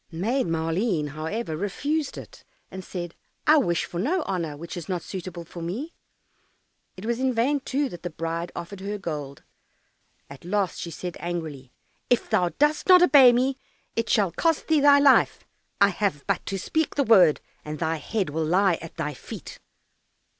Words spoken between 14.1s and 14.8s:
cost thee